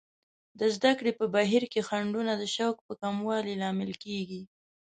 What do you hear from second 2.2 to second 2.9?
د شوق